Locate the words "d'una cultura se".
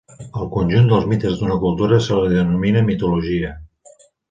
1.41-2.19